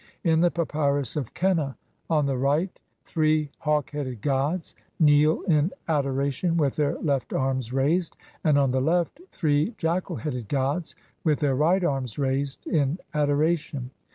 In 0.23 0.39
the 0.39 0.49
Papvrus 0.49 1.15
of 1.15 1.35
Qenna 1.35 1.75
on 2.09 2.25
the 2.25 2.35
right 2.35 2.71
three 3.05 3.51
hawk 3.59 3.91
headed 3.91 4.23
gods 4.23 4.73
kneel 4.99 5.43
in 5.43 5.69
adoration 5.87 6.57
with 6.57 6.75
their 6.75 6.97
left 6.97 7.33
arms 7.33 7.71
raised, 7.71 8.17
and 8.43 8.57
on 8.57 8.71
the 8.71 8.81
left 8.81 9.21
three 9.29 9.75
jackal 9.77 10.15
headed 10.15 10.47
gods, 10.47 10.95
with 11.23 11.37
their 11.37 11.53
right 11.55 11.83
arms 11.83 12.17
raised 12.17 12.65
in 12.65 12.97
adoration. 13.13 13.91